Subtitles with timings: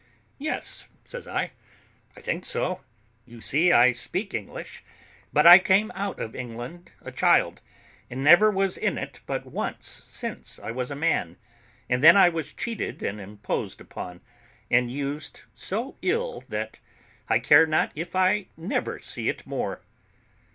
[0.39, 1.51] "Yes," says I,
[2.17, 2.81] "I think so:
[3.23, 4.83] you see I speak English;
[5.31, 7.61] but I came out of England a child,
[8.09, 11.37] and never was in it but once since I was a man;
[11.87, 14.21] and then I was cheated and imposed upon,
[14.71, 16.79] and used so ill that
[17.29, 19.81] I care not if I never see it more."